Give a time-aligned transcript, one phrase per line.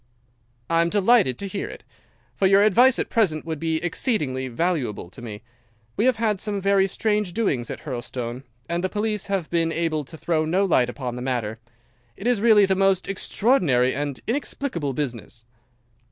[0.71, 1.83] "'I am delighted to hear it,
[2.35, 5.43] for your advice at present would be exceedingly valuable to me.
[5.95, 10.03] We have had some very strange doings at Hurlstone, and the police have been able
[10.05, 11.59] to throw no light upon the matter.
[12.17, 15.45] It is really the most extraordinary and inexplicable business.